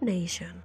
Nation. 0.00 0.64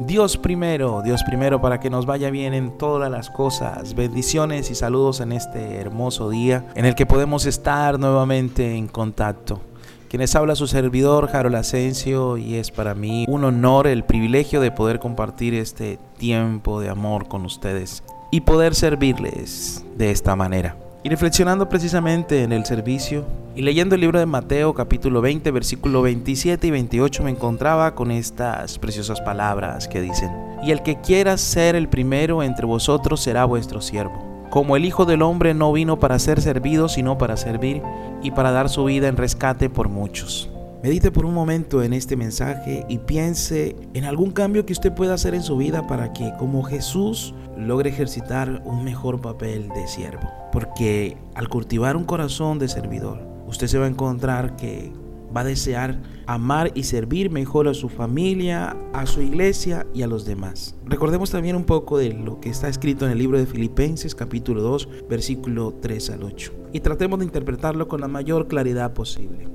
Dios 0.00 0.38
primero, 0.38 1.02
Dios 1.02 1.22
primero 1.22 1.60
para 1.60 1.80
que 1.80 1.90
nos 1.90 2.06
vaya 2.06 2.30
bien 2.30 2.54
en 2.54 2.78
todas 2.78 3.10
las 3.10 3.28
cosas. 3.28 3.94
Bendiciones 3.94 4.70
y 4.70 4.74
saludos 4.74 5.20
en 5.20 5.32
este 5.32 5.76
hermoso 5.76 6.30
día 6.30 6.64
en 6.74 6.86
el 6.86 6.94
que 6.94 7.04
podemos 7.04 7.44
estar 7.44 7.98
nuevamente 7.98 8.74
en 8.74 8.88
contacto. 8.88 9.60
Quienes 10.08 10.34
habla 10.34 10.56
su 10.56 10.66
servidor, 10.66 11.28
Harold 11.30 11.56
Asensio, 11.56 12.38
y 12.38 12.54
es 12.54 12.70
para 12.70 12.94
mí 12.94 13.26
un 13.28 13.44
honor, 13.44 13.86
el 13.86 14.04
privilegio 14.04 14.58
de 14.62 14.70
poder 14.70 15.00
compartir 15.00 15.52
este 15.52 15.98
tiempo 16.16 16.80
de 16.80 16.88
amor 16.88 17.28
con 17.28 17.44
ustedes 17.44 18.02
y 18.30 18.40
poder 18.40 18.74
servirles 18.74 19.84
de 19.98 20.10
esta 20.10 20.34
manera. 20.34 20.76
Y 21.02 21.10
reflexionando 21.10 21.68
precisamente 21.68 22.42
en 22.42 22.52
el 22.52 22.64
servicio 22.64 23.26
y 23.54 23.60
leyendo 23.60 23.96
el 23.96 24.00
libro 24.00 24.18
de 24.18 24.24
Mateo 24.24 24.72
capítulo 24.72 25.20
20 25.20 25.50
versículo 25.50 26.00
27 26.00 26.66
y 26.66 26.70
28 26.70 27.22
me 27.22 27.30
encontraba 27.30 27.94
con 27.94 28.10
estas 28.10 28.78
preciosas 28.78 29.20
palabras 29.20 29.88
que 29.88 30.00
dicen, 30.00 30.30
y 30.62 30.70
el 30.70 30.82
que 30.82 31.02
quiera 31.02 31.36
ser 31.36 31.76
el 31.76 31.88
primero 31.88 32.42
entre 32.42 32.64
vosotros 32.64 33.20
será 33.20 33.44
vuestro 33.44 33.82
siervo. 33.82 34.27
Como 34.50 34.76
el 34.76 34.86
Hijo 34.86 35.04
del 35.04 35.22
Hombre 35.22 35.52
no 35.52 35.72
vino 35.72 35.98
para 35.98 36.18
ser 36.18 36.40
servido, 36.40 36.88
sino 36.88 37.18
para 37.18 37.36
servir 37.36 37.82
y 38.22 38.30
para 38.30 38.50
dar 38.50 38.70
su 38.70 38.84
vida 38.84 39.08
en 39.08 39.16
rescate 39.16 39.68
por 39.68 39.88
muchos. 39.90 40.50
Medite 40.82 41.10
por 41.10 41.26
un 41.26 41.34
momento 41.34 41.82
en 41.82 41.92
este 41.92 42.16
mensaje 42.16 42.86
y 42.88 42.98
piense 42.98 43.76
en 43.94 44.04
algún 44.04 44.30
cambio 44.30 44.64
que 44.64 44.72
usted 44.72 44.92
pueda 44.92 45.14
hacer 45.14 45.34
en 45.34 45.42
su 45.42 45.56
vida 45.56 45.86
para 45.86 46.12
que, 46.12 46.32
como 46.38 46.62
Jesús, 46.62 47.34
logre 47.56 47.90
ejercitar 47.90 48.62
un 48.64 48.84
mejor 48.84 49.20
papel 49.20 49.68
de 49.70 49.88
siervo. 49.88 50.30
Porque 50.52 51.18
al 51.34 51.48
cultivar 51.48 51.96
un 51.96 52.04
corazón 52.04 52.58
de 52.58 52.68
servidor, 52.68 53.20
usted 53.48 53.66
se 53.66 53.78
va 53.78 53.86
a 53.86 53.88
encontrar 53.88 54.56
que 54.56 54.92
va 55.34 55.42
a 55.42 55.44
desear 55.44 56.00
amar 56.26 56.72
y 56.74 56.84
servir 56.84 57.30
mejor 57.30 57.68
a 57.68 57.74
su 57.74 57.88
familia, 57.88 58.76
a 58.92 59.06
su 59.06 59.20
iglesia 59.20 59.86
y 59.94 60.02
a 60.02 60.06
los 60.06 60.24
demás. 60.24 60.74
Recordemos 60.84 61.30
también 61.30 61.56
un 61.56 61.64
poco 61.64 61.98
de 61.98 62.12
lo 62.12 62.40
que 62.40 62.50
está 62.50 62.68
escrito 62.68 63.04
en 63.06 63.12
el 63.12 63.18
libro 63.18 63.38
de 63.38 63.46
Filipenses 63.46 64.14
capítulo 64.14 64.62
2 64.62 64.88
versículo 65.08 65.74
3 65.80 66.10
al 66.10 66.22
8 66.24 66.52
y 66.72 66.80
tratemos 66.80 67.18
de 67.18 67.24
interpretarlo 67.24 67.88
con 67.88 68.00
la 68.00 68.08
mayor 68.08 68.48
claridad 68.48 68.92
posible. 68.92 69.48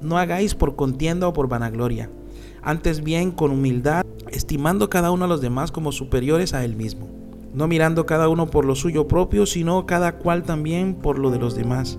No 0.00 0.18
hagáis 0.18 0.54
por 0.54 0.76
contienda 0.76 1.28
o 1.28 1.32
por 1.32 1.48
vanagloria, 1.48 2.10
antes 2.62 3.02
bien 3.02 3.30
con 3.30 3.50
humildad, 3.50 4.04
estimando 4.30 4.90
cada 4.90 5.10
uno 5.10 5.24
a 5.24 5.28
los 5.28 5.40
demás 5.40 5.72
como 5.72 5.92
superiores 5.92 6.54
a 6.54 6.64
él 6.64 6.76
mismo, 6.76 7.08
no 7.54 7.68
mirando 7.68 8.06
cada 8.06 8.28
uno 8.28 8.46
por 8.48 8.64
lo 8.64 8.74
suyo 8.74 9.08
propio, 9.08 9.46
sino 9.46 9.86
cada 9.86 10.18
cual 10.18 10.42
también 10.42 10.94
por 10.94 11.18
lo 11.18 11.30
de 11.30 11.38
los 11.38 11.54
demás. 11.54 11.98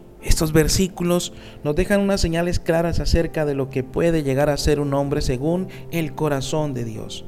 Estos 0.23 0.51
versículos 0.53 1.33
nos 1.63 1.75
dejan 1.75 2.01
unas 2.01 2.21
señales 2.21 2.59
claras 2.59 2.99
acerca 2.99 3.45
de 3.45 3.55
lo 3.55 3.69
que 3.69 3.83
puede 3.83 4.23
llegar 4.23 4.49
a 4.49 4.57
ser 4.57 4.79
un 4.79 4.93
hombre 4.93 5.21
según 5.21 5.67
el 5.91 6.13
corazón 6.13 6.73
de 6.73 6.85
Dios. 6.85 7.25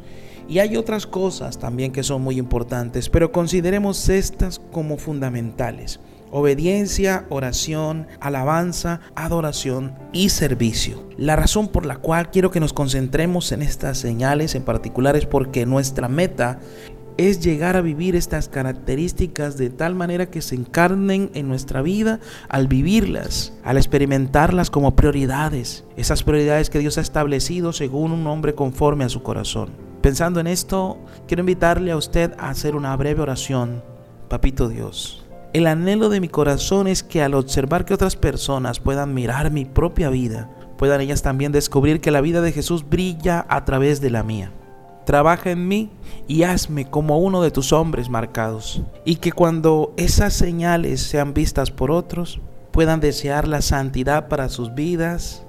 Y 0.48 0.59
hay 0.59 0.76
otras 0.76 1.08
cosas 1.08 1.58
también 1.58 1.92
que 1.92 2.04
son 2.04 2.21
muy 2.21 2.37
importantes, 2.37 3.09
pero 3.09 3.31
consideremos 3.31 4.09
estas 4.09 4.59
como 4.59 4.98
fundamentales 4.98 5.99
obediencia, 6.36 7.27
oración, 7.30 8.08
alabanza, 8.20 9.02
adoración 9.14 9.93
y 10.14 10.30
servicio. 10.30 11.08
La 11.15 11.36
razón 11.36 11.67
por 11.67 11.86
la 11.86 11.98
cual 11.98 12.31
quiero 12.31 12.49
que 12.49 12.60
nos 12.60 12.73
concentremos 12.73 13.52
en 13.52 13.61
estas 13.61 13.99
señales 13.99 14.55
en 14.55 14.64
particular 14.64 15.15
es 15.15 15.27
porque 15.27 15.67
nuestra 15.67 16.10
meta 16.10 16.60
es 17.17 17.39
llegar 17.43 17.75
a 17.75 17.81
vivir 17.81 18.15
estas 18.15 18.49
características 18.49 19.57
de 19.57 19.69
tal 19.69 19.95
manera 19.95 20.27
que 20.27 20.41
se 20.41 20.55
encarnen 20.55 21.29
en 21.33 21.47
nuestra 21.47 21.81
vida 21.81 22.19
al 22.49 22.67
vivirlas, 22.67 23.53
al 23.63 23.77
experimentarlas 23.77 24.69
como 24.69 24.95
prioridades, 24.95 25.85
esas 25.97 26.23
prioridades 26.23 26.69
que 26.69 26.79
Dios 26.79 26.97
ha 26.97 27.01
establecido 27.01 27.73
según 27.73 28.11
un 28.11 28.27
hombre 28.27 28.55
conforme 28.55 29.03
a 29.03 29.09
su 29.09 29.23
corazón. 29.23 29.69
Pensando 30.01 30.39
en 30.39 30.47
esto, 30.47 30.97
quiero 31.27 31.41
invitarle 31.41 31.91
a 31.91 31.97
usted 31.97 32.33
a 32.37 32.49
hacer 32.49 32.75
una 32.75 32.95
breve 32.95 33.21
oración. 33.21 33.83
Papito 34.27 34.67
Dios, 34.67 35.25
el 35.53 35.67
anhelo 35.67 36.09
de 36.09 36.19
mi 36.19 36.30
corazón 36.30 36.87
es 36.87 37.03
que 37.03 37.21
al 37.21 37.35
observar 37.35 37.85
que 37.85 37.93
otras 37.93 38.15
personas 38.15 38.80
puedan 38.80 39.13
mirar 39.13 39.51
mi 39.51 39.65
propia 39.65 40.09
vida, 40.09 40.49
puedan 40.77 40.99
ellas 40.99 41.21
también 41.21 41.51
descubrir 41.51 42.01
que 42.01 42.11
la 42.11 42.21
vida 42.21 42.41
de 42.41 42.51
Jesús 42.51 42.89
brilla 42.89 43.45
a 43.47 43.63
través 43.63 44.01
de 44.01 44.09
la 44.09 44.23
mía. 44.23 44.51
Trabaja 45.05 45.52
en 45.52 45.67
mí 45.67 45.89
y 46.27 46.43
hazme 46.43 46.89
como 46.89 47.19
uno 47.19 47.41
de 47.41 47.52
tus 47.52 47.73
hombres 47.73 48.09
marcados. 48.09 48.81
Y 49.05 49.17
que 49.17 49.31
cuando 49.31 49.93
esas 49.97 50.33
señales 50.33 51.02
sean 51.02 51.33
vistas 51.33 51.71
por 51.71 51.91
otros, 51.91 52.39
puedan 52.71 52.99
desear 52.99 53.47
la 53.47 53.61
santidad 53.61 54.27
para 54.27 54.49
sus 54.49 54.73
vidas, 54.73 55.43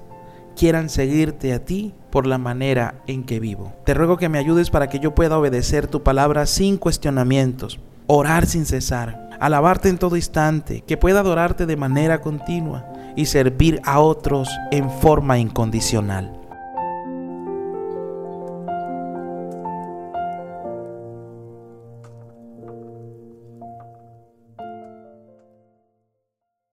quieran 0.55 0.89
seguirte 0.89 1.53
a 1.53 1.63
ti 1.63 1.93
por 2.11 2.27
la 2.27 2.37
manera 2.37 3.01
en 3.07 3.23
que 3.23 3.39
vivo. 3.39 3.73
Te 3.85 3.93
ruego 3.93 4.17
que 4.17 4.29
me 4.29 4.39
ayudes 4.39 4.69
para 4.69 4.87
que 4.87 4.99
yo 4.99 5.15
pueda 5.15 5.37
obedecer 5.37 5.87
tu 5.87 6.03
palabra 6.03 6.45
sin 6.45 6.77
cuestionamientos, 6.77 7.79
orar 8.07 8.45
sin 8.45 8.65
cesar 8.65 9.25
alabarte 9.39 9.89
en 9.89 9.97
todo 9.97 10.15
instante, 10.15 10.81
que 10.81 10.97
pueda 10.97 11.19
adorarte 11.19 11.65
de 11.65 11.77
manera 11.77 12.21
continua 12.21 12.85
y 13.15 13.25
servir 13.25 13.81
a 13.83 13.99
otros 13.99 14.49
en 14.71 14.89
forma 14.89 15.37
incondicional. 15.39 16.44